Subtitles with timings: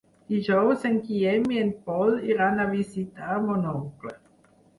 [0.33, 4.17] Dijous en Guillem i en Pol iran a visitar mon oncle.